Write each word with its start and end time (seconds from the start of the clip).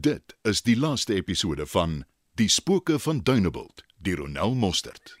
Dit 0.00 0.36
is 0.42 0.62
die 0.62 0.76
laaste 0.76 1.14
episode 1.14 1.66
van 1.66 2.04
Die 2.40 2.48
spooke 2.48 2.98
van 2.98 3.18
Dunebuld 3.20 3.84
deur 4.00 4.16
Ronel 4.16 4.54
Mostert. 4.54 5.18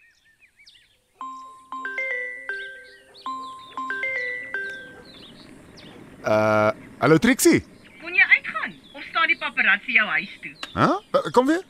Uh, 6.24 6.70
hallo 7.02 7.18
Trixie. 7.18 7.60
Kon 8.00 8.14
jy 8.14 8.24
uitgaan 8.32 8.72
of 8.96 9.04
staan 9.10 9.28
die 9.28 9.38
paparazzi 9.38 9.92
jou 9.98 10.08
huis 10.08 10.32
toe? 10.40 10.54
Hæ? 10.72 10.88
Huh? 10.88 11.30
Kom 11.36 11.46
weer. 11.52 11.64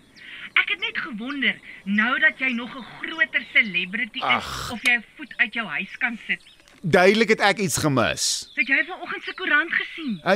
Ek 0.60 0.68
het 0.70 0.80
net 0.84 0.98
gewonder 1.02 1.58
nou 1.84 2.12
dat 2.20 2.38
jy 2.38 2.52
nog 2.54 2.70
'n 2.76 2.86
groter 3.00 3.42
celebrity 3.52 4.18
is 4.18 4.46
Ag. 4.46 4.70
of 4.70 4.82
jy 4.82 4.94
'n 5.00 5.04
voet 5.16 5.34
uit 5.36 5.54
jou 5.54 5.66
huis 5.66 5.96
kan 5.98 6.18
sit. 6.26 6.42
Duidelik 6.82 7.28
het 7.28 7.40
ek 7.40 7.58
iets 7.62 7.76
gemis. 7.78 8.50
Het 8.54 8.66
jy 8.68 8.84
vanoggend 8.88 9.22
se 9.22 9.34
koerant 9.38 9.72
gesien? 9.72 10.20
Uh, 10.26 10.34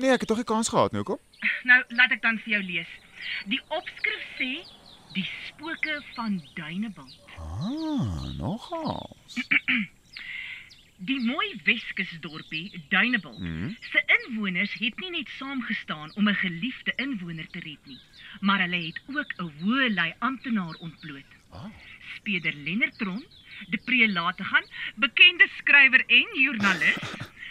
nee, 0.00 0.10
ek 0.10 0.24
het 0.24 0.28
tog 0.28 0.36
nie 0.40 0.44
kans 0.48 0.68
gehad 0.68 0.92
nie, 0.92 1.02
hoekom? 1.04 1.20
Nou 1.70 1.82
laat 1.94 2.10
ek 2.16 2.22
dan 2.22 2.38
vir 2.42 2.56
jou 2.56 2.62
lees. 2.66 2.90
Die 3.46 3.60
opskrif 3.68 4.24
sê 4.38 4.48
die 5.14 5.26
spooke 5.46 6.00
van 6.16 6.40
Dunebuld. 6.58 7.18
Ah, 7.38 8.24
nogal. 8.38 9.16
Die 11.04 11.18
mooi 11.20 11.60
Weskusdorpie 11.66 12.82
Dunebuld 12.88 13.38
Mhm. 13.38 13.72
se 13.92 14.02
inwoners 14.16 14.72
het 14.78 14.98
nie 15.02 15.10
net 15.10 15.28
saamgestaan 15.38 16.12
om 16.16 16.28
'n 16.28 16.34
geliefde 16.34 16.92
inwoner 16.96 17.46
te 17.50 17.58
red 17.60 17.82
nie, 17.86 17.98
maar 18.40 18.60
hulle 18.60 18.80
het 18.86 19.00
ook 19.06 19.32
'n 19.38 19.52
hoë 19.60 19.88
lei 19.94 20.14
amptenaar 20.18 20.74
ontbloot. 20.80 21.30
Ah. 21.54 21.70
Speder 22.16 22.54
Lennard 22.54 22.98
Tron, 22.98 23.24
De 23.70 23.78
Pre 23.78 24.08
Lategan, 24.08 24.64
bekende 24.96 25.46
skrywer 25.58 26.04
en 26.06 26.26
joernalis, 26.34 26.98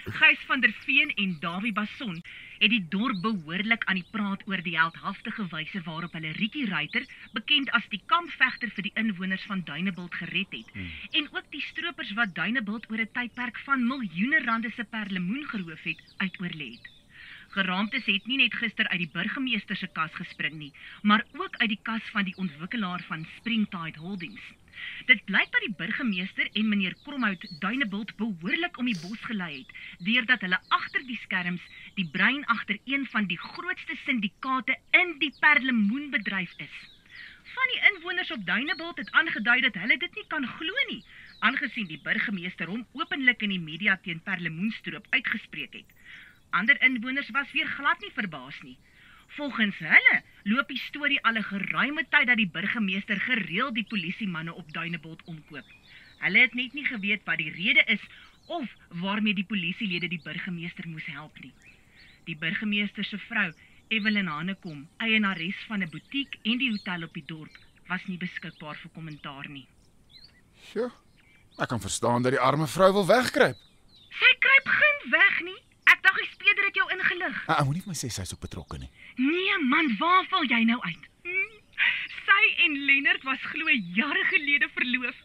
Gys 0.04 0.40
van 0.48 0.60
der 0.60 0.74
Veen 0.84 1.14
en 1.16 1.38
Dawie 1.40 1.72
Bason 1.74 2.18
het 2.60 2.70
die 2.72 2.86
dorp 2.90 3.22
behoorlik 3.24 3.84
aan 3.88 3.96
die 3.96 4.06
praat 4.12 4.44
oor 4.48 4.62
die 4.64 4.76
heldhaftige 4.78 5.46
wyse 5.52 5.82
waarop 5.88 6.14
hulle 6.14 6.32
Rietjie 6.36 6.66
Ruiter, 6.70 7.06
bekend 7.32 7.72
as 7.72 7.88
die 7.92 8.02
kampvegter 8.12 8.72
vir 8.76 8.88
die 8.90 8.94
inwoners 9.00 9.44
van 9.48 9.64
Dunebuld 9.68 10.16
gered 10.20 10.52
het, 10.52 10.70
Hmm. 10.74 10.90
en 11.12 11.28
ook 11.32 11.48
die 11.52 11.62
stroopers 11.62 12.14
wat 12.20 12.36
Dunebuld 12.36 12.90
oor 12.92 13.00
'n 13.00 13.12
tydperk 13.14 13.58
van 13.66 13.88
miljoene 13.88 14.44
rande 14.46 14.72
se 14.76 14.84
perlemoen 14.84 15.48
geroof 15.48 15.84
het, 15.84 16.00
uitoorlê 16.18 16.72
het. 16.76 16.93
Geraamtes 17.54 18.08
het 18.10 18.26
nie 18.26 18.40
net 18.40 18.56
gister 18.58 18.88
uit 18.90 19.02
die 19.04 19.12
burgemeester 19.14 19.78
se 19.78 19.88
kas 19.98 20.14
gespring 20.18 20.56
nie, 20.58 20.72
maar 21.10 21.22
ook 21.38 21.60
uit 21.62 21.70
die 21.70 21.84
kas 21.90 22.08
van 22.14 22.26
die 22.26 22.34
ontwikkelaar 22.42 23.04
van 23.10 23.28
Springtide 23.36 24.02
Holdings. 24.02 24.48
Dit 25.10 25.22
blyk 25.28 25.52
dat 25.54 25.62
die 25.62 25.76
burgemeester 25.82 26.50
en 26.62 26.72
meneer 26.72 26.96
Kromhout 27.04 27.46
Duinebult 27.62 28.16
behoorlik 28.18 28.80
om 28.82 28.90
die 28.90 28.98
bos 29.04 29.22
gelei 29.28 29.52
het 29.60 29.76
deurdat 30.08 30.42
hulle 30.48 30.60
agter 30.80 31.06
die 31.12 31.20
skerms 31.28 31.70
die 32.00 32.08
brein 32.18 32.42
agter 32.56 32.82
een 32.96 33.06
van 33.14 33.30
die 33.30 33.38
grootste 33.44 34.00
sindikate 34.08 34.80
in 35.04 35.14
die 35.22 35.32
perlemoenbedryf 35.46 36.58
is. 36.58 36.76
Van 37.54 37.72
die 37.76 37.82
inwoners 37.92 38.34
op 38.34 38.46
Duinebult 38.50 38.98
het 38.98 39.14
aangedui 39.22 39.60
dat 39.70 39.78
hulle 39.84 40.02
dit 40.08 40.18
nie 40.18 40.28
kan 40.34 40.50
glo 40.58 40.90
nie, 40.90 41.04
aangesien 41.46 41.86
die 41.94 42.02
burgemeester 42.02 42.74
hom 42.74 42.88
openlik 42.98 43.46
in 43.46 43.54
die 43.60 43.66
media 43.72 44.02
teen 44.02 44.26
perlemoenstroop 44.26 45.06
uitgespreek 45.14 45.84
het. 45.84 46.00
Ander 46.54 46.78
inwoners 46.86 47.30
was 47.34 47.52
weer 47.52 47.68
glad 47.68 48.02
nie 48.02 48.12
verbaas 48.14 48.60
nie. 48.62 48.78
Volgens 49.38 49.80
hulle 49.82 50.18
loop 50.44 50.68
die 50.70 50.78
storie 50.78 51.22
al 51.26 51.38
'n 51.40 51.50
geruime 51.50 52.04
tyd 52.10 52.28
dat 52.28 52.38
die 52.38 52.52
burgemeester 52.58 53.20
gereeld 53.20 53.74
die 53.76 53.88
polisiemanne 53.90 54.54
op 54.54 54.74
Duinebult 54.74 55.24
omkoop. 55.26 55.66
Hulle 56.20 56.40
het 56.40 56.54
net 56.54 56.74
nie 56.74 56.86
geweet 56.86 57.26
wat 57.26 57.38
die 57.38 57.50
rede 57.52 57.84
is 57.88 58.04
of 58.46 58.70
waarmee 58.88 59.34
die 59.34 59.50
polisielede 59.50 60.08
die 60.08 60.22
burgemeester 60.24 60.88
moes 60.88 61.06
help 61.06 61.40
nie. 61.40 61.54
Die 62.26 62.38
burgemeester 62.38 63.04
se 63.04 63.18
vrou, 63.18 63.52
Evelyn 63.88 64.28
Hanekom, 64.28 64.88
eienares 64.98 65.66
van 65.68 65.82
'n 65.82 65.90
butiek 65.90 66.38
en 66.44 66.58
die 66.58 66.70
hotel 66.72 67.04
op 67.04 67.14
die 67.14 67.26
dorp, 67.26 67.58
was 67.88 68.06
nie 68.06 68.18
beskikbaar 68.18 68.76
vir 68.76 68.92
kommentaar 68.94 69.50
nie. 69.50 69.68
Sjoe. 70.70 70.92
Ek 71.58 71.68
kan 71.70 71.82
verstaan 71.82 72.24
dat 72.24 72.32
die 72.32 72.42
arme 72.42 72.68
vrou 72.68 72.94
wil 72.94 73.06
wegkruip. 73.08 73.58
Sy 74.10 74.32
kruip 74.40 74.68
geen 74.68 75.12
weg 75.12 75.42
nie. 75.42 75.63
Het 76.62 76.76
jou 76.76 76.86
ingelig. 76.92 77.44
Ah, 77.48 77.60
Ek 77.60 77.66
moenie 77.66 77.82
vir 77.84 77.92
my 77.94 77.98
sê 77.98 78.10
sy's 78.12 78.34
ook 78.34 78.40
betrokke 78.46 78.78
nie. 78.80 78.90
Nee 79.18 79.58
man, 79.70 79.96
waar 80.00 80.26
val 80.30 80.44
jy 80.46 80.64
nou 80.70 80.80
uit? 80.82 81.04
Hm? 81.24 81.52
Sy 82.26 82.44
en 82.66 82.78
Lennard 82.88 83.24
was 83.24 83.40
glo 83.52 83.70
jare 83.98 84.24
gelede 84.32 84.70
verloof. 84.74 85.16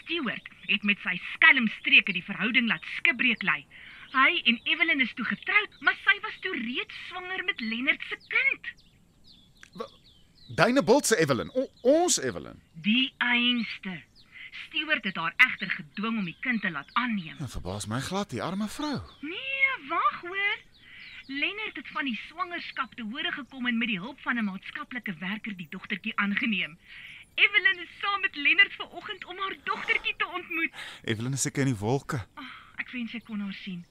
Stewart 0.00 0.48
het 0.66 0.82
met 0.82 0.98
sy 1.04 1.16
skelmstreke 1.34 2.12
die 2.12 2.24
verhouding 2.24 2.66
laat 2.68 2.84
skibreek 2.96 3.42
lê. 3.42 3.64
Hy 4.12 4.32
en 4.46 4.60
Evelyn 4.64 5.00
is 5.00 5.12
toe 5.14 5.24
getroud, 5.24 5.70
maar 5.80 5.96
sy 6.04 6.14
was 6.22 6.36
toe 6.40 6.52
reeds 6.56 6.94
swanger 7.08 7.44
met 7.44 7.60
Lennard 7.60 8.02
se 8.08 8.16
kind. 8.30 8.72
Dunebuld 10.56 11.06
se 11.06 11.16
Evelyn, 11.18 11.50
o, 11.54 11.66
ons 11.82 12.20
Evelyn. 12.22 12.60
Die 12.72 13.12
einste. 13.18 14.02
Stewart 14.66 15.04
het 15.04 15.16
haar 15.16 15.34
egter 15.36 15.70
gedwing 15.70 16.18
om 16.20 16.24
die 16.24 16.36
kind 16.40 16.60
te 16.62 16.70
laat 16.70 16.88
aanneem. 16.92 17.34
Nou 17.40 17.48
verbaas 17.50 17.86
my 17.90 17.98
glad, 18.00 18.30
die 18.30 18.42
arme 18.42 18.68
vrou. 18.70 19.00
Nee, 19.20 19.72
wag 19.90 20.20
hoor. 20.22 20.55
Lennard 21.26 21.76
het 21.76 21.88
van 21.88 22.04
die 22.04 22.18
swangerskap 22.28 22.94
te 22.94 23.02
hore 23.02 23.32
gekom 23.32 23.66
en 23.66 23.78
met 23.78 23.88
die 23.88 23.98
hulp 23.98 24.20
van 24.20 24.38
'n 24.38 24.44
maatskaplike 24.44 25.14
werker 25.18 25.56
die 25.56 25.66
dogtertjie 25.70 26.16
aangeneem. 26.16 26.78
Evelyn 27.34 27.78
is 27.82 27.98
saam 28.00 28.20
met 28.20 28.36
Lennard 28.36 28.72
vanoggend 28.72 29.24
om 29.24 29.38
haar 29.38 29.56
dogtertjie 29.64 30.14
te 30.16 30.26
ontmoet. 30.26 30.72
Evelyn 31.04 31.32
is 31.32 31.42
seker 31.42 31.66
in 31.66 31.72
die 31.72 31.82
wolke. 31.82 32.26
Ag, 32.34 32.52
ek 32.76 32.90
wens 32.90 33.14
ek 33.14 33.24
kon 33.24 33.40
haar 33.40 33.52
sien. 33.52 33.84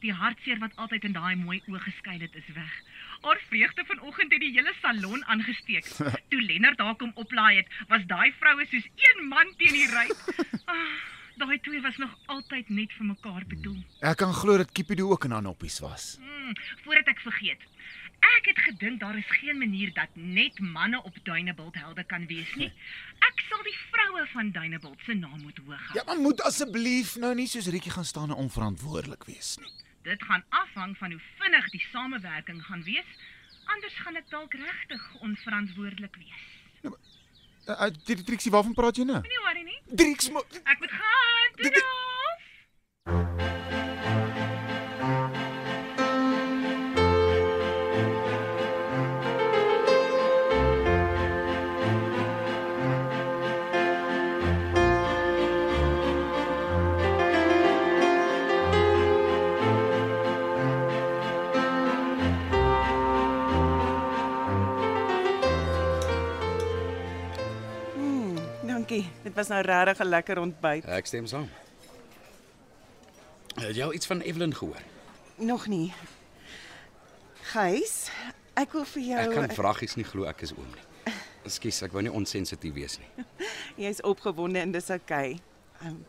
Die 0.00 0.12
hartseer 0.12 0.58
wat 0.58 0.76
altyd 0.76 1.04
in 1.04 1.12
daai 1.12 1.36
mooi 1.36 1.62
oë 1.68 1.78
geskuil 1.78 2.20
het, 2.20 2.34
is 2.34 2.48
weg. 2.54 2.72
Haar 3.20 3.40
vreugde 3.48 3.84
vanoggend 3.84 4.32
het 4.32 4.40
die 4.40 4.52
hele 4.52 4.72
salon 4.80 5.24
aangesteek. 5.24 5.84
Toe 6.30 6.42
Lennard 6.42 6.78
haar 6.78 6.96
kom 6.96 7.12
oplaai 7.14 7.56
het, 7.56 7.68
was 7.88 8.06
daai 8.06 8.32
vroue 8.40 8.66
soos 8.66 8.88
een 8.96 9.26
man 9.28 9.54
teen 9.56 9.72
die 9.72 9.86
ry. 9.86 10.08
Ah, 10.64 10.86
daai 11.36 11.58
twee 11.60 11.80
was 11.80 11.96
nog 11.96 12.12
altyd 12.26 12.68
net 12.68 12.92
vir 12.92 13.06
mekaar 13.06 13.44
bedoel. 13.48 13.80
Ek 14.00 14.16
kan 14.16 14.34
glo 14.34 14.56
dat 14.56 14.72
Kipido 14.72 15.10
ook 15.10 15.24
in 15.24 15.30
haar 15.36 15.42
noppies 15.42 15.78
was. 15.80 16.16
Hmm, 16.20 16.56
voordat 16.84 17.06
ek 17.06 17.20
vergeet. 17.20 17.62
Ek 18.22 18.46
het 18.46 18.58
gedink 18.58 19.00
daar 19.00 19.16
is 19.18 19.30
geen 19.40 19.58
manier 19.58 19.90
dat 19.94 20.08
net 20.14 20.58
manne 20.60 21.02
op 21.02 21.16
Dunebuld 21.22 21.74
helde 21.74 22.04
kan 22.04 22.26
wees 22.26 22.54
nie. 22.54 22.70
Ek 23.18 23.42
sal 23.48 23.62
die 23.66 23.76
vroue 23.90 24.26
van 24.32 24.50
Dunebuld 24.54 25.00
se 25.06 25.14
naam 25.14 25.42
moet 25.42 25.58
hoog 25.58 25.86
hou. 25.88 25.98
Ja, 25.98 26.04
maar 26.06 26.20
moet 26.22 26.42
asseblief 26.46 27.16
nou 27.16 27.34
nie 27.34 27.48
soos 27.50 27.66
Rietjie 27.66 27.92
gaan 27.92 28.04
staan 28.04 28.30
en 28.30 28.38
onverantwoordelik 28.44 29.24
wees 29.26 29.56
nie. 29.58 29.72
Dit 30.06 30.22
gaan 30.22 30.44
afhang 30.48 30.96
van 30.98 31.10
hoe 31.10 31.20
vinnig 31.38 31.70
die 31.70 31.84
samewerking 31.90 32.62
gaan 32.64 32.82
wees. 32.82 33.10
Anders 33.74 33.98
gaan 34.04 34.16
ek 34.18 34.30
dalk 34.30 34.54
regtig 34.54 35.02
onverantwoordelik 35.20 36.16
wees. 36.16 36.46
Uh, 36.82 36.90
uh, 36.90 36.92
die 36.92 37.31
Trixie, 38.24 38.50
waarvan 38.50 38.74
praat 38.74 38.96
jy 38.96 39.04
nou? 39.04 39.20
Moenie 39.20 39.42
worry 39.46 39.62
nie. 39.62 39.80
Trix, 39.96 40.30
Ek 40.64 40.78
moet 40.80 40.90
gaan. 40.90 41.52
Dit- 41.56 41.84
dankie. 68.92 69.10
Dit 69.22 69.34
was 69.34 69.48
nou 69.48 69.60
regtig 69.62 69.98
'n 69.98 70.08
lekker 70.08 70.38
ontbyt. 70.38 70.84
Ek 70.84 71.06
stem 71.06 71.26
saam. 71.26 71.48
Het 73.54 73.76
jy 73.76 73.82
al 73.82 73.92
iets 73.92 74.06
van 74.06 74.20
Evelyn 74.20 74.54
gehoor? 74.54 74.82
Nog 75.36 75.66
nie. 75.66 75.92
Gys, 77.42 78.10
ek 78.54 78.72
wil 78.72 78.84
vir 78.84 79.02
jou 79.02 79.20
Ek 79.20 79.34
kan 79.34 79.50
vragies 79.50 79.94
nie 79.94 80.04
glo 80.04 80.24
ek 80.24 80.40
is 80.40 80.52
oom 80.52 80.70
nie. 80.74 81.14
Ekskuus, 81.44 81.82
ek 81.82 81.92
wou 81.92 82.02
nie 82.02 82.12
onsensitief 82.12 82.72
wees 82.74 82.98
nie. 82.98 83.24
Jy's 83.86 84.00
opgewonde 84.00 84.58
en 84.58 84.72
dis 84.72 84.90
oukei. 84.90 85.40
Okay. 85.74 85.88
Um, 85.88 86.04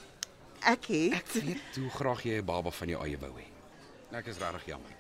ek 0.62 0.86
het 0.86 1.14
Ek 1.14 1.32
weet 1.34 1.76
hoe 1.76 1.90
graag 1.90 2.24
jy 2.24 2.38
'n 2.38 2.46
baba 2.46 2.72
van 2.72 2.88
jou 2.88 3.04
eie 3.06 3.18
wou 3.18 3.32
hê. 3.32 3.48
Ek 4.12 4.28
is 4.28 4.38
regtig 4.38 4.66
jammer. 4.66 4.92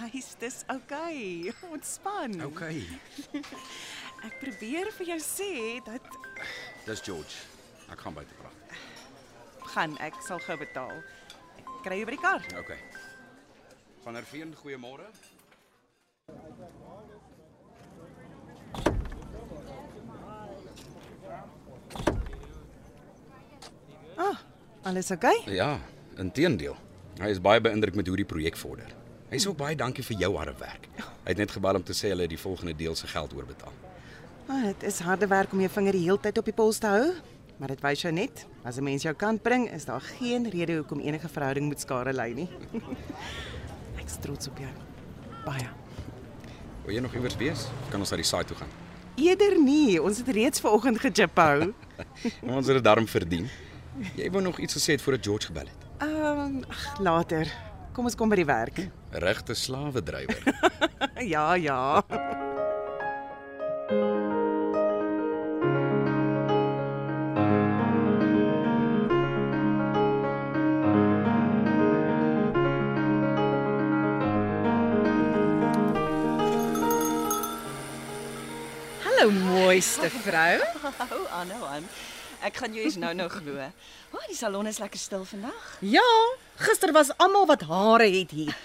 Gys, 0.00 0.34
dis 0.38 0.64
oukei. 0.66 1.48
Okay. 1.48 1.70
Ontspan. 1.74 2.44
OK. 2.44 2.62
Ek 4.26 4.36
probeer 4.40 4.90
vir 4.98 5.06
jou 5.14 5.18
sê 5.24 5.50
dat 5.86 6.04
Dis 6.86 7.02
George. 7.04 7.36
Ek 7.90 8.00
gaan 8.04 8.14
buite 8.14 8.34
praat. 8.40 8.56
gaan 9.70 9.92
ek 10.02 10.16
sal 10.26 10.40
gou 10.42 10.56
betaal. 10.58 10.96
Ek 11.60 11.68
kry 11.84 12.00
jou 12.00 12.06
by 12.08 12.14
die 12.16 12.22
kar. 12.22 12.46
OK. 12.58 12.72
Van 14.04 14.16
Herveen, 14.18 14.54
goeiemôre. 14.58 15.06
Ah, 24.16 24.36
alles 24.82 25.10
oukei? 25.10 25.36
Okay? 25.38 25.54
Ja, 25.54 25.78
inteendeel. 26.18 26.76
Hy 27.20 27.30
is 27.32 27.40
baie 27.42 27.60
beïndruk 27.60 27.96
met 27.98 28.08
hoe 28.08 28.16
die 28.20 28.28
projek 28.28 28.56
vorder. 28.56 28.90
Hy 29.30 29.38
sê 29.38 29.50
ook 29.50 29.60
baie 29.60 29.76
dankie 29.78 30.04
vir 30.04 30.18
jou 30.24 30.32
harde 30.40 30.56
werk. 30.60 30.88
Hy 30.98 31.28
het 31.32 31.38
net 31.38 31.52
gebel 31.54 31.78
om 31.78 31.84
te 31.86 31.94
sê 31.96 32.10
hulle 32.12 32.26
het 32.26 32.32
die 32.32 32.40
volgende 32.40 32.74
deel 32.76 32.96
se 32.98 33.06
geld 33.10 33.34
oorbetaal. 33.36 33.72
Ah, 34.50 34.64
dit 34.66 34.82
is 34.82 34.98
harde 35.06 35.28
werk 35.30 35.52
om 35.54 35.60
jou 35.62 35.70
vinger 35.70 35.94
die 35.94 36.02
hele 36.08 36.18
tyd 36.18 36.38
op 36.40 36.48
die 36.48 36.54
pols 36.56 36.80
te 36.82 36.88
hou, 36.90 37.12
maar 37.60 37.70
dit 37.70 37.82
wys 37.84 38.00
jou 38.02 38.10
net 38.10 38.40
as 38.66 38.78
'n 38.78 38.84
mens 38.84 39.02
jou 39.02 39.14
kant 39.14 39.42
bring, 39.42 39.68
is 39.70 39.84
daar 39.84 40.00
geen 40.00 40.50
rede 40.50 40.74
hoekom 40.76 40.98
enige 41.00 41.28
verhouding 41.28 41.66
moet 41.66 41.80
skade 41.80 42.12
ly 42.12 42.32
nie. 42.34 42.48
Ek's 44.00 44.18
trots 44.20 44.48
op 44.48 44.58
jou. 44.58 44.70
Baie. 45.44 45.68
Wil 46.84 46.94
jy 46.94 47.00
nog 47.00 47.14
iewers 47.14 47.36
wees? 47.36 47.68
Kan 47.90 48.00
ons 48.00 48.10
na 48.10 48.16
die 48.16 48.26
saai 48.26 48.44
toe 48.44 48.56
gaan? 48.56 48.68
Eerder 49.16 49.58
nie, 49.62 50.02
ons 50.02 50.18
het 50.18 50.28
reeds 50.28 50.60
vanoggend 50.60 50.98
gejipou. 50.98 51.72
Ons 52.56 52.66
het 52.66 52.74
dit 52.74 52.84
darm 52.84 53.06
verdien. 53.06 53.48
Jy 54.16 54.30
wou 54.30 54.42
nog 54.42 54.58
iets 54.58 54.74
gesê 54.74 54.96
het 54.96 55.02
voordat 55.02 55.24
George 55.24 55.46
gebel 55.46 55.66
het. 55.66 55.86
Ehm, 55.98 56.40
um, 56.40 56.64
later. 56.98 57.46
Kom 57.92 58.04
ons 58.04 58.14
kom 58.14 58.28
by 58.28 58.36
die 58.36 58.48
werk. 58.48 58.88
Regte 59.10 59.54
slawe 59.54 60.02
drywer. 60.02 60.42
Ja, 61.20 61.54
ja. 61.54 62.02
Hallo 79.20 79.36
mooiste 79.36 80.08
vrou. 80.24 80.60
Hou 80.96 81.24
aan, 81.36 81.50
hou 81.52 81.64
aan. 81.68 81.88
Ek 82.40 82.56
gaan 82.56 82.72
jou 82.72 82.80
eens 82.86 82.94
nou 82.96 83.10
nou 83.12 83.26
glo. 83.28 83.52
O, 83.60 84.16
oh, 84.16 84.22
die 84.30 84.36
salon 84.38 84.70
is 84.70 84.78
lekker 84.80 84.96
stil 84.96 85.26
vandag. 85.28 85.66
Ja, 85.84 86.04
gister 86.56 86.88
was 86.96 87.10
almal 87.20 87.44
wat 87.50 87.66
hare 87.68 88.06
het 88.14 88.32
hier. 88.32 88.56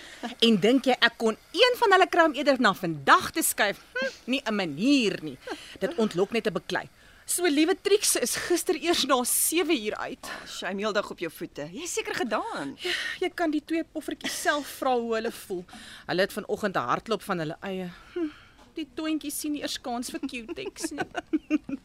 En 0.48 0.56
dink 0.64 0.88
jy 0.88 0.96
ek 0.96 1.18
kon 1.20 1.36
een 1.52 1.76
van 1.82 1.96
hulle 1.98 2.08
kraam 2.08 2.38
eerder 2.40 2.62
na 2.64 2.72
vandag 2.72 3.34
te 3.36 3.44
skuif? 3.44 3.82
Hm, 3.98 4.14
nie 4.32 4.40
'n 4.46 4.56
manier 4.56 5.20
nie. 5.28 5.36
Dit 5.84 6.00
ontlok 6.00 6.32
net 6.32 6.48
'n 6.48 6.56
beklei. 6.56 6.88
So 7.26 7.44
liewe 7.44 7.76
Trix 7.76 8.16
is 8.16 8.38
gister 8.48 8.80
eers 8.80 9.04
na 9.04 9.24
7 9.24 9.76
uur 9.76 9.96
uit. 9.96 10.32
Shame 10.48 10.80
heeldag 10.80 11.12
op 11.12 11.20
jou 11.20 11.32
voete. 11.32 11.68
Jy 11.74 11.86
seker 11.86 12.16
gedaan. 12.16 12.78
Jy 13.20 13.30
kan 13.36 13.52
die 13.52 13.64
twee 13.66 13.84
poffertjies 13.84 14.42
self 14.42 14.68
vra 14.80 14.96
hoe 14.96 15.16
hulle 15.16 15.32
voel. 15.32 15.66
Hulle 16.08 16.22
het 16.22 16.34
vanoggend 16.34 16.76
'n 16.76 16.88
hartklop 16.88 17.22
van 17.22 17.40
hulle 17.40 17.58
eie. 17.60 17.92
Hm, 18.14 18.45
die 18.76 18.88
toentjies 18.98 19.38
sien 19.40 19.56
nie 19.56 19.62
eers 19.64 19.78
kans 19.82 20.12
vir 20.14 20.24
Q-tex 20.26 20.92
nie. 20.96 21.08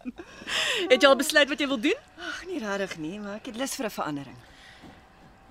het 0.91 0.99
jy 1.01 1.09
al 1.09 1.19
besluit 1.19 1.49
wat 1.51 1.61
jy 1.61 1.69
wil 1.71 1.81
doen? 1.81 2.07
Ag, 2.19 2.45
nie 2.51 2.61
regtig 2.63 2.97
nie, 3.03 3.19
maar 3.23 3.39
ek 3.39 3.53
het 3.53 3.61
lus 3.61 3.77
vir 3.79 3.87
'n 3.89 3.97
verandering. 3.99 4.41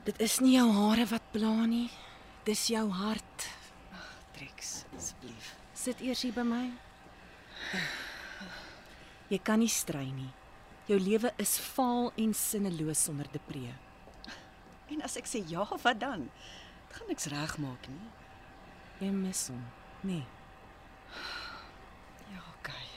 Dit 0.06 0.21
is 0.21 0.39
nie 0.39 0.56
jou 0.57 0.68
hare 0.74 1.06
wat 1.06 1.31
pla 1.31 1.65
nie. 1.65 1.89
Dis 2.45 2.68
jou 2.68 2.88
hart. 2.89 3.47
Trix, 4.33 4.86
asseblief. 4.97 5.56
Sit 5.74 6.01
eers 6.01 6.21
hier 6.21 6.33
by 6.33 6.45
my. 6.47 6.65
Jy 9.30 9.39
kan 9.44 9.59
nie 9.59 9.69
stry 9.69 10.07
nie. 10.09 10.31
Jou 10.89 10.97
lewe 11.00 11.30
is 11.38 11.59
vaal 11.59 12.12
en 12.18 12.33
sinneloos 12.33 13.03
sonder 13.03 13.27
depree. 13.31 13.75
En 14.89 15.03
as 15.06 15.18
ek 15.19 15.27
sê 15.30 15.44
ja, 15.45 15.68
wat 15.83 16.00
dan? 16.01 16.30
Dit 16.88 16.97
gaan 16.97 17.12
niks 17.12 17.30
regmaak 17.30 17.88
nie. 17.91 18.09
Jy 19.00 19.12
mis 19.13 19.47
hom, 19.51 19.62
nee. 20.01 20.25
Ja, 22.33 22.41
okay. 22.57 22.88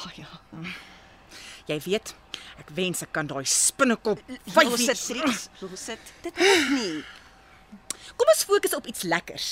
Baie. 0.00 0.26
Jy 1.70 1.78
weet, 1.86 2.14
ek 2.60 2.72
wens 2.76 3.04
ek 3.04 3.12
kan 3.14 3.28
daai 3.30 3.44
spinnekop 3.46 4.20
Los 4.28 4.84
dit, 4.90 5.06
Trix. 5.06 5.48
Los 5.62 5.86
dit. 5.92 6.12
Dit 6.26 6.40
moet 6.40 6.70
nie. 6.74 7.00
Kom 8.18 8.28
ons 8.32 8.44
fokus 8.44 8.74
op 8.76 8.88
iets 8.90 9.04
lekkers. 9.06 9.50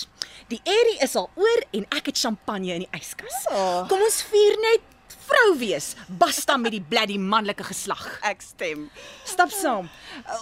Die 0.51 0.61
airy 0.67 0.97
is 1.05 1.15
al 1.17 1.29
oor 1.39 1.65
en 1.77 1.87
ek 1.95 2.11
het 2.11 2.21
champagne 2.21 2.75
in 2.75 2.85
die 2.87 2.93
yskas. 2.99 3.45
Oh. 3.53 3.85
Kom 3.91 4.03
ons 4.05 4.23
vier 4.33 4.59
net 4.65 4.97
vrou 5.39 5.59
wees, 5.59 5.95
basta 6.07 6.57
met 6.57 6.73
die 6.75 6.83
bloody 6.83 7.19
manlike 7.19 7.65
geslag. 7.65 8.05
Ek 8.27 8.43
stem. 8.43 8.87
Stap 9.29 9.53
saam. 9.55 9.89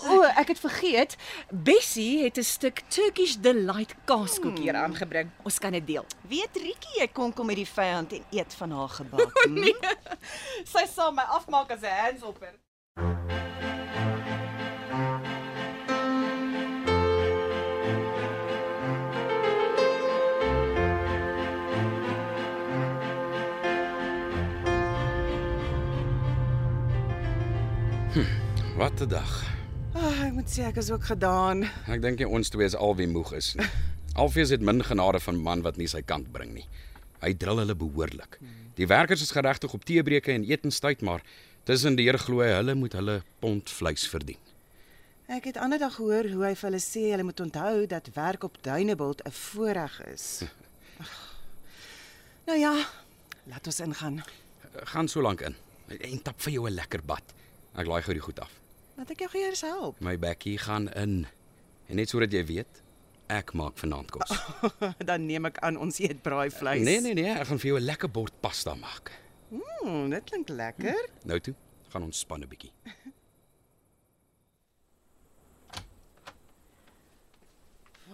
O, 0.09 0.23
ek 0.41 0.55
het 0.55 0.61
vergeet. 0.63 1.17
Bessie 1.51 2.25
het 2.25 2.39
'n 2.39 2.43
stuk 2.45 2.83
Turkish 2.89 3.37
delight 3.41 3.95
kaaskoek 4.05 4.59
hier 4.59 4.75
aangebring. 4.75 5.31
Ons 5.45 5.59
kan 5.59 5.73
dit 5.73 5.87
deel. 5.87 6.07
Weet 6.29 6.57
Rikkie, 6.57 7.01
jy 7.01 7.09
kon 7.13 7.33
kom 7.33 7.47
met 7.47 7.57
die 7.57 7.69
vyand 7.69 8.13
en 8.13 8.25
eet 8.31 8.55
van 8.55 8.71
haar 8.71 8.89
gebak. 8.89 9.33
Hm? 9.47 9.73
Sy 10.65 10.87
sal 10.87 11.13
my 11.13 11.23
afmaak 11.23 11.71
as 11.71 11.81
'n 11.81 11.97
handshopper. 12.03 13.46
Wat 28.77 29.01
'n 29.01 29.09
dag. 29.09 29.45
Ah, 29.95 30.27
ek 30.27 30.33
moet 30.33 30.51
sê 30.53 30.61
ek 30.69 30.77
is 30.77 30.91
ook 30.91 31.05
gedaan. 31.05 31.65
Ek 31.89 32.03
dink 32.03 32.19
nie 32.19 32.29
ons 32.29 32.49
twee 32.49 32.67
is 32.67 32.75
alweer 32.77 33.09
moeg 33.09 33.33
is 33.33 33.55
nie. 33.55 33.65
Alfees 34.21 34.51
het 34.53 34.61
min 34.61 34.85
genade 34.85 35.21
van 35.21 35.37
man 35.41 35.63
wat 35.63 35.77
nie 35.77 35.87
sy 35.89 36.03
kant 36.03 36.29
bring 36.33 36.53
nie. 36.53 36.67
Hy 37.25 37.33
drill 37.33 37.57
hulle 37.57 37.75
behoorlik. 37.75 38.37
Die 38.77 38.87
werkers 38.87 39.23
is 39.23 39.31
geregtig 39.33 39.73
op 39.73 39.85
teebreke 39.85 40.33
en 40.33 40.45
etenstyd, 40.45 41.01
maar 41.01 41.23
tussen 41.65 41.97
deur 41.97 42.19
glo 42.19 42.45
hy 42.45 42.51
hulle 42.53 42.75
moet 42.75 42.93
hulle 42.93 43.23
pond 43.41 43.71
vleis 43.71 44.05
verdien. 44.09 44.43
Ek 45.27 45.45
het 45.49 45.57
ander 45.57 45.79
dag 45.79 45.97
gehoor 45.97 46.29
hoe 46.29 46.45
hy 46.45 46.53
vir 46.55 46.69
hulle 46.69 46.83
sê 46.85 47.07
hulle 47.15 47.25
moet 47.25 47.41
onthou 47.41 47.87
dat 47.87 48.13
werk 48.13 48.45
op 48.45 48.61
Dunebuld 48.63 49.25
'n 49.25 49.33
voorreg 49.33 50.01
is. 50.13 50.43
Ag. 51.01 51.17
Nou 52.47 52.59
ja, 52.59 52.77
laat 53.49 53.67
ons 53.67 53.81
ingaan. 53.81 54.23
Gaan 54.85 55.09
so 55.09 55.23
lank 55.23 55.41
in 55.41 55.57
en 55.89 56.23
tap 56.23 56.41
vir 56.43 56.53
jou 56.53 56.69
'n 56.69 56.75
lekker 56.75 57.01
bad. 57.03 57.25
Ek 57.75 57.87
laai 57.87 58.03
gou 58.03 58.13
die 58.13 58.21
goed 58.21 58.41
af. 58.41 58.66
Laat 58.97 59.11
ek 59.13 59.21
jou 59.27 59.31
geëers 59.35 59.61
help. 59.67 59.99
My 60.01 60.17
bekkie 60.17 60.57
gaan 60.59 60.89
in. 60.97 61.27
En 61.87 61.97
net 62.01 62.09
sodat 62.09 62.33
jy 62.33 62.41
weet, 62.49 62.83
ek 63.29 63.53
maak 63.59 63.77
vanaand 63.77 64.11
kos. 64.15 64.31
Dan 65.09 65.27
neem 65.29 65.45
ek 65.51 65.59
aan 65.67 65.77
ons 65.77 65.99
eet 66.01 66.23
braaivleis. 66.25 66.81
Nee 66.87 67.01
nee 67.05 67.13
nee, 67.19 67.33
ek 67.35 67.47
gaan 67.51 67.61
vir 67.61 67.69
jou 67.75 67.79
'n 67.81 67.85
lekker 67.85 68.11
bord 68.11 68.35
pasta 68.41 68.75
maak. 68.75 69.13
Mm, 69.53 70.11
dit 70.11 70.25
klink 70.25 70.49
lekker. 70.49 71.09
Nou 71.29 71.39
toe, 71.41 71.55
gaan 71.93 72.03
ons 72.09 72.19
span 72.25 72.41
'n 72.41 72.49
bietjie. 72.49 72.73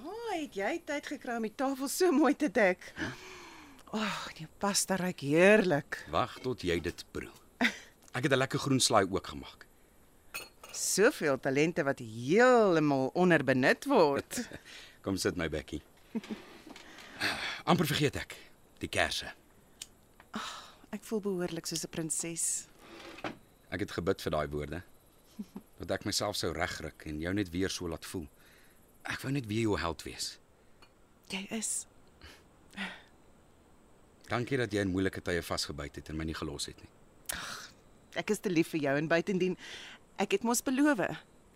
Waar 0.03 0.35
het 0.35 0.55
jy 0.57 0.83
tyd 0.85 1.07
gekry 1.07 1.37
om 1.37 1.47
die 1.47 1.55
tafel 1.55 1.89
so 1.89 2.11
mooi 2.13 2.35
te 2.35 2.51
dek? 2.51 2.93
Ag, 3.93 4.33
die 4.35 4.49
pasta 4.59 4.97
ruik 4.97 5.21
heerlik. 5.21 6.07
Wag 6.11 6.39
tot 6.43 6.63
jy 6.65 6.81
dit 6.81 7.05
proe. 7.13 7.31
Ek 8.13 8.25
het 8.27 8.33
'n 8.33 8.39
lekker 8.43 8.59
groen 8.59 8.81
slaai 8.81 9.07
ook 9.07 9.27
gemaak. 9.27 9.67
Soveel 10.73 11.39
talente 11.41 11.85
wat 11.85 12.01
heeltemal 12.01 13.11
onderbenut 13.15 13.85
word. 13.85 14.49
Kom 15.05 15.17
sit 15.17 15.37
my 15.37 15.49
bekkie. 15.53 15.83
Amper 17.69 17.87
vergeet 17.87 18.17
ek 18.23 18.37
die 18.83 18.91
kersse. 18.91 19.31
Ek 20.93 21.05
voel 21.09 21.23
behoorlik 21.25 21.69
soos 21.69 21.85
'n 21.87 21.93
prinses. 21.93 22.47
Ek 23.73 23.81
het 23.81 23.93
gebid 23.97 24.21
vir 24.21 24.33
daai 24.33 24.49
woorde. 24.49 24.83
Dat 25.81 25.91
ek 25.99 26.05
myself 26.05 26.37
sou 26.37 26.53
regryk 26.53 27.07
en 27.07 27.21
jou 27.21 27.33
net 27.35 27.51
weer 27.51 27.71
so 27.71 27.89
laat 27.89 28.05
voel. 28.07 28.29
Ek 29.09 29.21
wou 29.25 29.33
net 29.33 29.47
weer 29.47 29.67
jou 29.67 29.79
held 29.79 30.03
wees. 30.03 30.39
Jy 31.33 31.47
is. 31.51 31.87
Dankie 34.29 34.57
dat 34.57 34.73
jy 34.73 34.85
in 34.87 34.93
moeilike 34.93 35.21
tye 35.21 35.43
vasgebyt 35.43 35.99
het 35.99 36.09
en 36.09 36.17
my 36.17 36.25
nie 36.25 36.37
gelos 36.37 36.69
het 36.71 36.79
nie. 36.81 36.93
Ek 38.17 38.31
is 38.31 38.41
te 38.45 38.53
lief 38.53 38.71
vir 38.73 38.81
jou 38.87 38.95
en 38.97 39.09
buitendien 39.09 39.57
ek 40.17 40.33
het 40.39 40.43
mos 40.43 40.63
beloof 40.63 41.01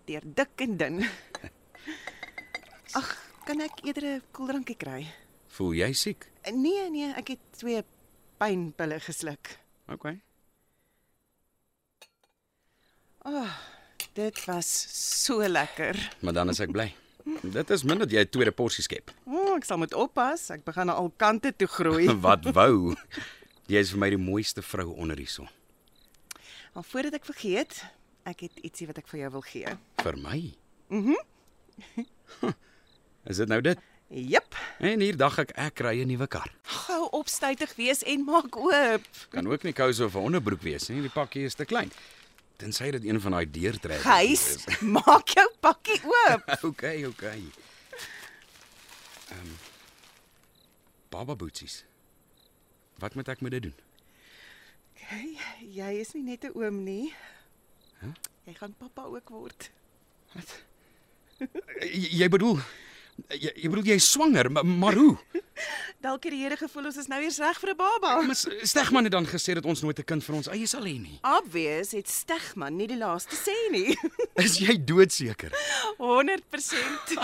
deur 0.06 0.22
dik 0.22 0.60
en 0.64 0.76
dun. 0.76 1.02
Ag, 2.98 3.08
kan 3.44 3.60
ek 3.60 3.82
eerder 3.84 4.04
'n 4.16 4.22
koeldrankie 4.32 4.76
kry? 4.76 5.06
Voel 5.56 5.74
jy 5.74 5.92
siek? 5.92 6.30
Nee, 6.52 6.90
nee, 6.90 7.12
ek 7.16 7.28
het 7.34 7.42
twee 7.58 7.82
pynpille 8.38 9.00
gesluk. 9.00 9.58
OK. 9.88 10.14
Dit 14.16 14.44
was 14.44 14.68
so 15.26 15.48
lekker. 15.48 15.98
Maar 16.20 16.32
dan 16.32 16.48
is 16.48 16.60
ek 16.60 16.70
bly. 16.72 16.94
Dit 17.42 17.70
is 17.74 17.82
min 17.82 17.98
dat 17.98 18.10
jy 18.10 18.22
'n 18.22 18.28
tweede 18.30 18.52
porsie 18.52 18.82
skep. 18.82 19.10
O, 19.26 19.32
oh, 19.34 19.56
ek 19.56 19.64
sal 19.64 19.78
moet 19.78 19.94
oppas. 19.94 20.50
Ek 20.50 20.64
begin 20.64 20.86
nou 20.86 20.96
al 20.96 21.10
kante 21.16 21.52
toe 21.56 21.66
groei. 21.68 22.06
Wat 22.28 22.44
wou? 22.54 22.94
Jy 23.66 23.78
is 23.78 23.90
vir 23.90 23.98
my 23.98 24.10
die 24.10 24.20
mooiste 24.20 24.62
vrou 24.62 24.94
onder 24.94 25.16
die 25.16 25.26
son. 25.26 25.48
Maar 26.72 26.84
voordat 26.84 27.14
ek 27.14 27.24
vergeet, 27.24 27.84
ek 28.26 28.46
het 28.46 28.62
ietsie 28.66 28.86
wat 28.90 28.98
ek 28.98 29.08
vir 29.10 29.20
jou 29.24 29.30
wil 29.38 29.44
gee. 29.46 29.76
Vir 30.02 30.16
my. 30.18 30.40
Mhm. 30.90 31.14
is 33.30 33.36
dit 33.42 33.48
nou 33.48 33.60
dit? 33.64 33.78
Jep. 34.06 34.54
En 34.78 35.02
hier 35.02 35.16
dag 35.18 35.38
ek 35.42 35.50
ek 35.58 35.74
kry 35.82 35.96
'n 36.02 36.08
nuwe 36.08 36.26
kar. 36.30 36.50
Gou 36.86 37.08
opstytig 37.18 37.74
wees 37.74 38.02
en 38.06 38.24
maak 38.24 38.56
oop. 38.56 39.06
Kan 39.30 39.46
ook 39.50 39.62
nie 39.66 39.72
kouse 39.74 40.04
of 40.04 40.14
'n 40.14 40.26
onderbroek 40.30 40.62
wees 40.62 40.88
nie. 40.88 41.00
Die 41.00 41.10
pakkie 41.10 41.44
is 41.44 41.54
te 41.54 41.64
klein. 41.64 41.90
Tensy 42.56 42.90
dit 42.90 43.04
een 43.04 43.20
van 43.20 43.32
daai 43.32 43.50
deurtrekkers 43.50 44.06
Gys, 44.06 44.64
maak 44.96 45.28
jou 45.28 45.48
pakkie 45.60 46.00
oop. 46.04 46.42
OK, 46.70 46.82
OK. 47.06 47.22
Ehm 47.22 47.42
um, 49.42 49.58
baba 51.10 51.34
boetsies. 51.36 51.84
Wat 52.98 53.14
moet 53.14 53.28
ek 53.28 53.40
met 53.40 53.50
dit 53.50 53.62
doen? 53.62 53.74
Hey, 54.94 55.36
jy 55.60 55.90
is 56.00 56.14
nie 56.14 56.22
net 56.22 56.44
'n 56.44 56.54
oom 56.54 56.82
nie. 56.84 57.12
Huh? 58.00 58.12
Jy 58.46 58.54
gaan 58.54 58.74
pappa 58.78 59.02
ook 59.04 59.28
word. 59.28 59.70
Jy, 61.80 62.20
jy 62.20 62.28
bedoel 62.28 62.58
jy, 63.32 63.50
jy 63.62 63.68
bedoel 63.72 63.86
jy 63.92 63.96
is 64.00 64.08
swanger, 64.12 64.50
maar, 64.52 64.66
maar 64.66 64.94
hoe? 64.98 65.16
Dalk 66.04 66.24
het 66.28 66.32
die 66.34 66.42
Here 66.42 66.56
gevoel 66.60 66.84
ons 66.90 66.98
is 67.00 67.08
nou 67.08 67.20
eers 67.24 67.38
reg 67.40 67.58
vir 67.60 67.70
'n 67.72 67.76
baba. 67.80 68.10
Maar 68.22 68.36
Stegman 68.36 69.04
het 69.08 69.12
dan 69.12 69.26
gesê 69.26 69.54
dat 69.56 69.64
ons 69.64 69.80
nooit 69.82 69.98
'n 69.98 70.04
kind 70.04 70.24
vir 70.24 70.36
ons 70.36 70.48
eie 70.52 70.66
sal 70.66 70.84
hê 70.84 71.00
nie. 71.00 71.18
Obvious 71.24 71.92
het 71.96 72.08
Stegman 72.08 72.76
nie 72.76 72.86
die 72.86 72.98
laaste 73.00 73.36
sê 73.36 73.56
nie. 73.72 73.96
Is 74.44 74.58
jy 74.60 74.76
doodseker? 74.84 75.52
100%. 75.98 77.16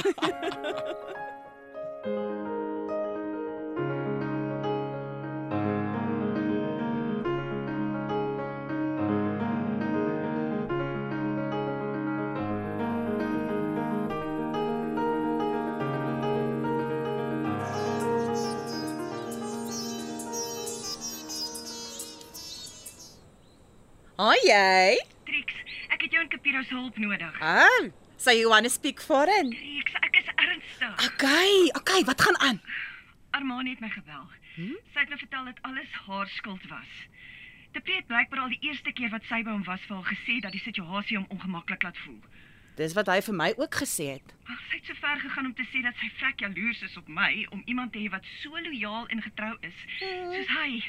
Jy? 24.47 24.99
Trix, 25.29 25.55
ek 25.95 26.07
het 26.07 26.15
jou 26.15 26.23
en 26.23 26.31
Kapiro 26.33 26.63
se 26.63 26.75
hulp 26.75 26.99
nodig. 26.99 27.41
Ah, 27.41 27.89
so 28.17 28.31
you 28.31 28.49
want 28.49 28.67
to 28.67 28.73
speak 28.73 29.01
foreign? 29.01 29.51
Trix, 29.55 29.97
ek 30.09 30.21
is 30.23 30.29
ernstig. 30.35 31.07
Okay, 31.13 31.71
okay, 31.81 32.05
wat 32.05 32.21
gaan 32.21 32.39
aan? 32.39 32.61
Armani 33.31 33.71
het 33.71 33.81
my 33.81 33.89
gebel. 33.89 34.29
Hm? 34.55 34.77
Sy 34.93 35.05
het 35.05 35.13
my 35.13 35.19
vertel 35.21 35.45
dat 35.51 35.63
alles 35.69 35.99
haar 36.07 36.29
skuld 36.29 36.69
was. 36.69 36.93
Depree 37.73 37.97
het 37.97 38.07
blykbaar 38.07 38.45
al 38.45 38.53
die 38.53 38.61
eerste 38.69 38.93
keer 38.93 39.09
wat 39.15 39.25
sy 39.31 39.41
by 39.47 39.55
hom 39.55 39.65
was 39.65 39.81
vir 39.89 39.97
haar 39.97 40.11
gesê 40.11 40.41
dat 40.45 40.53
die 40.53 40.61
situasie 40.61 41.17
hom 41.17 41.29
ongemaklik 41.33 41.87
laat 41.87 41.97
voel. 42.05 42.21
Dis 42.77 42.93
wat 42.97 43.09
hy 43.09 43.19
vir 43.25 43.37
my 43.37 43.49
ook 43.57 43.79
gesê 43.83 44.09
het. 44.17 44.35
Ag, 44.49 44.61
sy 44.69 44.79
het 44.81 44.89
so 44.89 44.97
ver 45.01 45.21
gegaan 45.21 45.49
om 45.49 45.55
te 45.57 45.65
sê 45.73 45.81
dat 45.85 45.97
sy 46.01 46.09
vrek 46.21 46.45
jaloers 46.45 46.83
is 46.85 46.97
op 47.01 47.09
my 47.09 47.47
om 47.53 47.63
iemand 47.65 47.93
te 47.93 48.01
hê 48.01 48.11
wat 48.13 48.29
so 48.43 48.61
lojaal 48.67 49.09
en 49.13 49.25
getrou 49.25 49.53
is 49.69 49.81
soos 49.99 50.53
hy. 50.57 50.83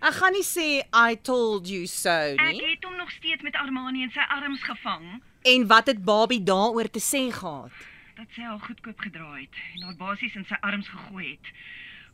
Ek 0.00 0.14
gaan 0.14 0.32
nie 0.32 0.44
sê 0.46 0.82
I 0.94 1.14
told 1.22 1.68
you 1.68 1.86
so 1.86 2.10
Ek 2.10 2.40
nie. 2.52 2.62
het 2.70 2.84
hom 2.84 2.96
nog 2.96 3.10
steeds 3.10 3.42
met 3.42 3.54
Armani 3.56 4.02
in 4.02 4.10
sy 4.10 4.20
arms 4.28 4.62
gevang 4.62 5.22
En 5.44 5.66
wat 5.66 5.86
het 5.86 6.04
Barbie 6.04 6.42
daaroor 6.42 6.90
te 6.90 7.00
sê 7.00 7.32
gehad? 7.32 7.70
dat 8.18 8.26
sy 8.34 8.42
haar 8.42 8.58
goedkoop 8.60 8.98
gedraai 8.98 9.40
het 9.46 9.54
en 9.76 9.82
haar 9.86 9.96
basies 9.96 10.34
in 10.34 10.44
sy 10.44 10.56
arms 10.60 10.88
gegooi 10.88 11.30
het. 11.30 11.46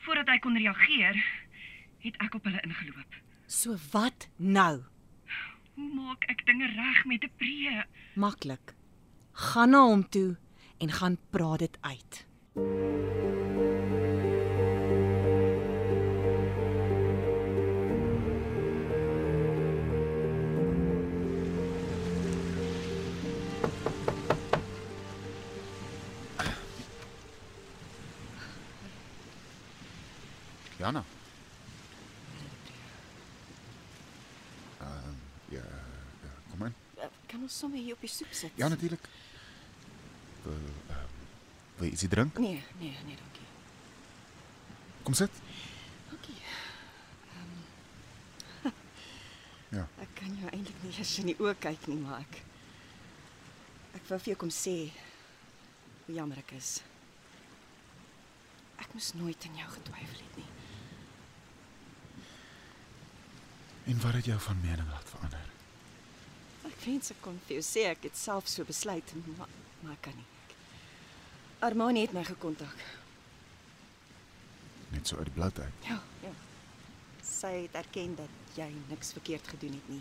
Voordat 0.04 0.28
hy 0.28 0.38
kon 0.38 0.56
reageer, 0.56 1.16
het 2.04 2.14
ek 2.21 2.35
op 2.35 2.44
hulle 2.44 2.61
ingeloop. 2.61 3.14
So 3.47 3.76
wat 3.92 4.28
nou? 4.37 4.85
Hoe 5.75 5.88
maak 5.94 6.25
ek 6.28 6.44
dinge 6.47 6.66
reg 6.76 7.04
met 7.06 7.25
'n 7.25 7.30
pree? 7.38 7.85
Maklik. 8.14 8.75
Gaan 9.33 9.71
na 9.71 9.80
hom 9.87 10.04
toe 10.09 10.37
en 10.78 10.92
gaan 10.92 11.16
praat 11.30 11.59
dit 11.59 11.78
uit. 11.80 12.26
Jana. 30.84 31.04
Ehm 34.80 35.14
ja, 35.48 35.62
ja, 36.22 36.30
kom 36.50 36.66
in. 36.66 36.74
Eh, 36.94 37.06
Kan 37.26 37.40
ons 37.40 37.58
sommer 37.58 37.78
hier 37.78 37.94
op 37.94 38.00
die 38.00 38.08
stoep 38.08 38.32
sit? 38.32 38.50
Ja, 38.54 38.68
natuurlik. 38.68 39.08
Wil 40.42 40.52
uh, 40.52 40.96
wil 41.76 41.86
jy 41.86 41.90
ietsie 41.94 42.08
drink? 42.12 42.38
Nee, 42.38 42.60
nee, 42.78 42.96
nee, 43.06 43.16
dankie. 43.16 43.46
Kom 45.02 45.14
sit. 45.16 45.30
Dankie. 46.10 46.36
Ja. 49.68 49.88
Ek 50.04 50.12
kan 50.20 50.36
jou 50.36 50.50
eintlik 50.52 50.82
nie 50.84 50.92
eens 50.98 51.14
in 51.24 51.32
die 51.32 51.38
oë 51.40 51.56
kyk 51.64 51.88
nie, 51.88 51.96
maar 52.04 52.20
ek 52.26 52.42
ek 53.96 54.10
wou 54.10 54.18
vir 54.20 54.34
jou 54.34 54.40
kom 54.44 54.52
sê 54.52 54.76
hoe 56.04 56.18
jammer 56.20 56.44
ek 56.44 56.52
is. 56.60 56.74
Ek 58.84 58.92
moes 58.92 59.14
nooit 59.16 59.48
in 59.48 59.56
jou 59.62 59.70
getwyfel 59.78 60.20
het 60.26 60.36
nie. 60.42 60.50
En 63.84 64.00
wat 64.00 64.12
het 64.12 64.24
jou 64.24 64.40
van 64.40 64.60
mening 64.60 64.88
laat 64.90 65.10
verander? 65.10 65.50
Ek 66.64 66.78
wens 66.84 67.10
ek 67.12 67.20
kon 67.24 67.36
vir 67.46 67.58
jou 67.58 67.64
sê 67.66 67.84
ek 67.90 68.06
het 68.08 68.16
self 68.16 68.48
so 68.48 68.64
besluit, 68.64 69.12
maar 69.36 69.50
maar 69.84 69.92
ek 69.98 70.06
kan 70.06 70.16
nie. 70.16 70.30
Armani 71.64 72.06
het 72.06 72.14
my 72.16 72.22
gekontak. 72.24 72.84
Net 74.94 75.08
so 75.08 75.20
uit 75.20 75.28
die 75.28 75.34
bloute 75.36 75.60
uit. 75.60 75.88
Ja, 75.88 75.98
ja. 76.22 76.32
Sy 77.24 77.52
het 77.66 77.76
erken 77.76 78.16
dat 78.16 78.56
jy 78.56 78.70
niks 78.88 79.12
verkeerd 79.12 79.48
gedoen 79.52 79.76
het 79.76 79.92
nie. 79.92 80.00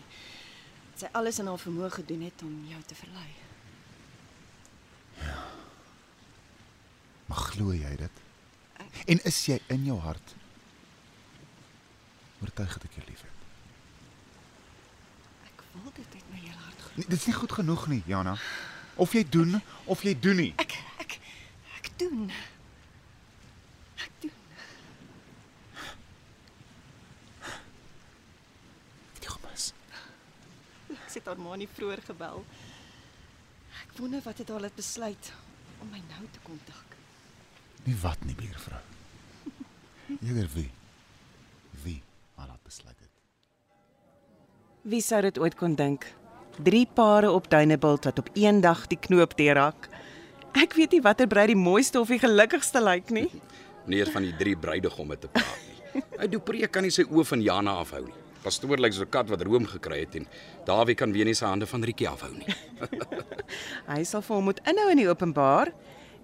Dat 0.94 1.04
sy 1.04 1.12
alles 1.20 1.40
in 1.42 1.50
haar 1.52 1.60
vermoë 1.60 1.90
gedoen 1.98 2.24
het 2.24 2.46
om 2.46 2.56
jou 2.70 2.80
te 2.88 2.96
verlei. 2.96 3.28
Maar 7.28 7.44
glo 7.52 7.76
jy 7.76 7.94
dit? 8.00 8.24
En 9.12 9.24
is 9.28 9.44
jy 9.48 9.60
in 9.72 9.84
jou 9.84 9.98
hart 10.00 10.36
oortuig 12.40 12.76
dat 12.76 12.84
ek 12.88 13.00
jou 13.00 13.08
liefhet? 13.08 13.43
Ek 15.74 15.82
wil 15.82 15.92
dit 15.94 16.14
uit 16.14 16.26
my 16.30 16.38
hele 16.38 16.60
hart 16.62 16.80
glo. 16.80 16.92
Nee, 16.94 17.06
dit 17.08 17.18
is 17.18 17.26
nie 17.26 17.34
goed 17.34 17.52
genoeg 17.52 17.86
nie, 17.90 18.02
Jana. 18.06 18.36
Of 19.02 19.12
jy 19.16 19.24
doen 19.28 19.56
of 19.90 20.02
jy 20.06 20.12
doen 20.22 20.36
nie. 20.38 20.52
Ek 20.62 20.76
ek 21.02 21.16
ek 21.80 21.88
doen. 21.98 22.28
Ek 23.98 24.12
doen. 24.22 24.36
Ek 27.42 29.16
het 29.18 29.26
jou 29.26 29.34
gemis. 29.34 29.66
Ek 30.94 31.16
het 31.18 31.28
Armani 31.34 31.66
vroeër 31.74 32.04
gebel. 32.06 32.44
Ek 33.82 33.98
wonder 33.98 34.22
wat 34.24 34.38
het 34.42 34.54
haar 34.54 34.62
laat 34.68 34.78
besluit 34.78 35.32
om 35.82 35.90
my 35.90 36.02
nou 36.12 36.28
te 36.30 36.42
kontak. 36.46 36.94
Nie 37.84 37.98
wat 38.00 38.22
nie, 38.24 38.34
buurvrou. 38.38 38.80
Eerder 40.20 40.48
wie? 40.54 40.70
Wie 41.82 41.98
haar 42.38 42.48
laat 42.54 42.62
besluit 42.62 42.98
het. 43.02 43.13
Wie 44.84 45.00
sou 45.00 45.16
dit 45.24 45.38
ooit 45.40 45.54
kon 45.56 45.72
dink? 45.78 46.02
Drie 46.60 46.84
pare 46.84 47.30
op 47.32 47.46
Dunebuld 47.48 48.04
wat 48.04 48.18
op 48.20 48.26
een 48.36 48.58
dag 48.60 48.82
die 48.90 48.98
knoop 49.00 49.32
deurhak. 49.38 49.86
Ek 50.60 50.76
weet 50.76 50.92
nie 50.92 51.00
watter 51.00 51.24
bruid 51.26 51.48
die 51.54 51.56
mooiste 51.56 52.02
of 52.02 52.12
die 52.12 52.18
gelukkigste 52.20 52.82
lyk 52.84 53.08
nie. 53.08 53.30
Eers 53.88 54.12
van 54.12 54.26
die 54.28 54.34
drie 54.36 54.52
bruidegomme 54.60 55.16
te 55.16 55.30
praat 55.32 55.62
nie. 55.64 56.02
Hy 56.20 56.28
Dupree 56.28 56.68
kan 56.68 56.84
nie 56.84 56.92
sy 56.92 57.06
oë 57.08 57.24
van 57.30 57.46
Jana 57.46 57.78
afhou 57.80 58.02
nie. 58.04 58.20
Pastoor 58.44 58.76
lyk 58.76 58.92
so 58.92 59.08
'n 59.08 59.12
kat 59.16 59.32
wat 59.32 59.46
room 59.48 59.64
gekry 59.64 60.02
het 60.04 60.20
en 60.20 60.28
Dawie 60.68 60.94
kan 60.94 61.16
weer 61.16 61.24
nie 61.24 61.34
sy 61.34 61.48
hande 61.48 61.64
van 61.66 61.80
Rietjie 61.80 62.10
afhou 62.12 62.34
nie. 62.36 62.52
Hy 63.94 64.02
sal 64.04 64.20
vir 64.20 64.36
hom 64.36 64.44
moet 64.52 64.60
inhou 64.68 64.90
in 64.92 65.00
die 65.00 65.08
openbaar. 65.08 65.72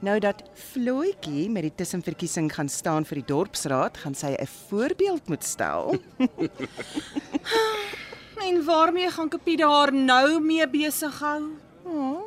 Nou 0.05 0.19
dat 0.21 0.45
Floetjie 0.53 1.49
met 1.49 1.65
die 1.65 1.75
tussenverkiesing 1.81 2.53
gaan 2.53 2.69
staan 2.69 3.09
vir 3.09 3.23
die 3.23 3.29
dorpsraad, 3.33 3.97
gaan 4.05 4.15
sy 4.15 4.37
'n 4.37 4.53
voorbeeld 4.69 5.33
moet 5.33 5.45
stel. 5.45 5.97
En 8.41 8.65
waarmee 8.65 9.11
gaan 9.11 9.29
Kapie 9.29 9.65
haar 9.65 9.93
nou 9.93 10.41
mee 10.41 10.69
besig 10.69 11.19
hou? 11.21 11.43
Oh, 11.85 12.23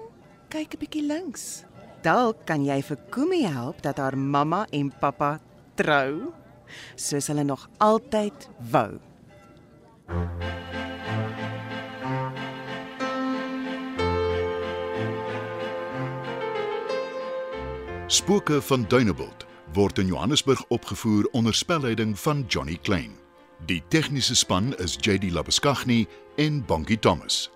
kyk 0.48 0.74
'n 0.74 0.79
bietjie 0.79 1.05
links. 1.05 1.63
Dalk 2.01 2.46
kan 2.46 2.65
jy 2.65 2.82
vir 2.84 2.98
Kumi 3.10 3.43
help 3.46 3.82
dat 3.82 3.98
haar 3.98 4.17
mamma 4.17 4.65
en 4.72 4.91
pappa 5.00 5.39
trou 5.75 6.34
soos 6.96 7.27
hulle 7.27 7.43
nog 7.43 7.70
altyd 7.77 8.50
wou. 8.72 9.00
Spooke 18.08 18.62
van 18.62 18.86
Dunebuld 18.88 19.46
word 19.74 19.98
in 19.98 20.08
Johannesburg 20.08 20.65
opgevoer 20.67 21.27
onder 21.32 21.53
spelleiding 21.53 22.20
van 22.20 22.46
Johnny 22.48 22.77
Klein. 22.82 23.22
Die 23.65 23.84
tegniese 23.88 24.36
span 24.36 24.74
is 24.77 24.98
JD 25.00 25.32
Labuskaghni 25.32 26.08
en 26.36 26.65
Bongie 26.65 27.00
Thomas. 27.00 27.50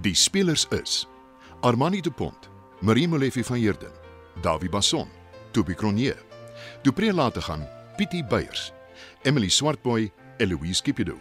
Die 0.00 0.14
spelers 0.14 0.66
is 0.70 1.06
Armani 1.60 2.00
De 2.00 2.10
Pont, 2.10 2.48
Marie 2.80 3.08
Molefe 3.08 3.44
van 3.44 3.56
Heerden, 3.56 3.92
Dawie 4.40 4.68
Basson, 4.68 5.08
Toby 5.50 5.74
Cronje, 5.74 6.16
Dupree 6.82 7.12
laat 7.12 7.36
gaan, 7.36 7.68
Pietie 7.96 8.24
Beyers, 8.24 8.72
Emily 9.22 9.48
Swartboy, 9.48 10.12
Eloise 10.36 10.82
Kipido, 10.82 11.18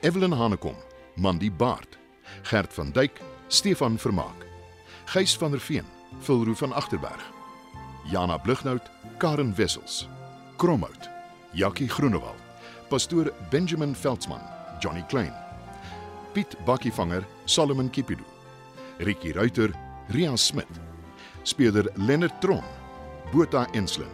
Evelyn 0.00 0.32
Hanekom, 0.32 0.76
Mandy 1.14 1.52
Baard, 1.52 1.98
Gert 2.42 2.74
van 2.74 2.90
Dyk, 2.90 3.20
Stefan 3.48 3.98
Vermaak, 3.98 4.46
Gys 5.04 5.36
van 5.36 5.50
der 5.50 5.60
Veen, 5.60 5.86
Vilroo 6.18 6.54
van 6.54 6.72
Agterberg, 6.72 7.22
Jana 8.10 8.38
Blugnout, 8.38 8.90
Karen 9.18 9.54
Wessels, 9.54 10.08
Kromhout, 10.56 11.08
Jakkie 11.52 11.88
Groenewald, 11.88 12.43
pastoor 12.88 13.32
Benjamin 13.50 13.94
Veldsmann, 13.94 14.40
Johnny 14.80 15.04
Klein, 15.08 15.32
Piet 16.32 16.56
Bakkievanger, 16.66 17.24
Solomon 17.46 17.90
Kipidu, 17.90 18.24
Ricky 18.98 19.32
Ruiter, 19.32 19.72
Ria 20.08 20.36
Smit, 20.36 20.68
speler 21.44 21.86
Lennard 21.96 22.40
Tron, 22.40 22.64
Botha 23.32 23.66
Enslin, 23.74 24.10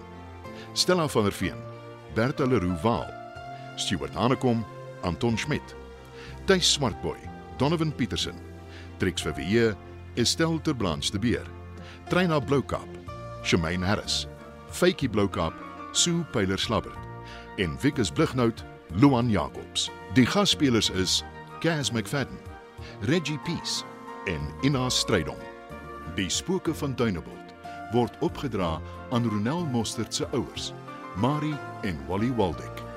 Stella 0.75 1.09
van 1.09 1.25
der 1.25 1.33
Veen, 1.33 1.59
Bertha 2.15 2.45
Leroux 2.45 2.77
Waal, 2.85 3.11
Stuart 3.77 4.15
Hanekom, 4.15 4.65
Anton 5.03 5.37
Schmidt, 5.37 5.75
Tuis 6.47 6.73
Smartboy, 6.75 7.19
Donovan 7.59 7.93
Petersen, 7.93 8.35
Trix 8.99 9.23
Verweer, 9.23 9.77
Estelle 10.17 10.61
Terblanche 10.61 11.11
de 11.11 11.19
Beer, 11.19 11.47
Treina 12.09 12.41
Bloukap, 12.41 12.89
Shemaine 13.43 13.83
Harris, 13.83 14.27
Faitjie 14.71 15.09
Bloukap, 15.09 15.55
Sue 15.93 16.25
Pyler 16.33 16.59
Slabbert 16.59 17.10
en 17.57 17.77
Wikus 17.81 18.11
Blighnout, 18.11 18.65
Luan 18.95 19.31
Jacobs. 19.31 19.91
Die 20.15 20.27
gasspelers 20.27 20.91
is 20.91 21.25
Cas 21.61 21.91
McFadden, 21.91 22.39
Reggie 23.01 23.39
Peace 23.39 23.85
en 24.25 24.41
Ina 24.63 24.89
Strydom. 24.89 25.39
Die 26.15 26.29
spooke 26.29 26.75
van 26.75 26.95
Dunebuld 26.95 27.55
word 27.93 28.15
opgedra 28.21 28.81
aan 29.11 29.29
Ronel 29.29 29.65
Mostert 29.65 30.15
se 30.15 30.29
ouers, 30.31 30.73
Marie 31.17 31.57
en 31.83 31.99
Wally 32.07 32.33
Waldeck. 32.35 32.90